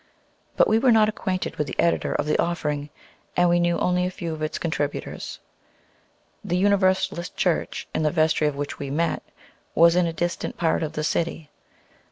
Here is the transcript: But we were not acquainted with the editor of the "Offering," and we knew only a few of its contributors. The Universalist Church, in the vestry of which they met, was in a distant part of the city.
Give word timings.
But 0.57 0.67
we 0.67 0.79
were 0.79 0.91
not 0.91 1.09
acquainted 1.09 1.57
with 1.57 1.67
the 1.67 1.79
editor 1.79 2.13
of 2.15 2.25
the 2.25 2.35
"Offering," 2.39 2.89
and 3.37 3.47
we 3.51 3.59
knew 3.59 3.77
only 3.77 4.03
a 4.03 4.09
few 4.09 4.33
of 4.33 4.41
its 4.41 4.57
contributors. 4.57 5.37
The 6.43 6.57
Universalist 6.57 7.37
Church, 7.37 7.87
in 7.93 8.01
the 8.01 8.09
vestry 8.09 8.47
of 8.47 8.55
which 8.55 8.77
they 8.79 8.89
met, 8.89 9.21
was 9.75 9.95
in 9.95 10.07
a 10.07 10.11
distant 10.11 10.57
part 10.57 10.81
of 10.81 10.93
the 10.93 11.03
city. 11.03 11.51